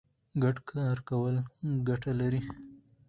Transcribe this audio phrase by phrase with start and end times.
[0.43, 1.35] ګډ کار کول
[1.87, 2.41] ګټه لري.